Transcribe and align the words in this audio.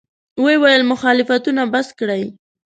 ویې 0.43 0.57
ویل: 0.61 0.81
مخالفتونه 0.91 1.61
بس 1.73 1.87
کړئ. 1.99 2.23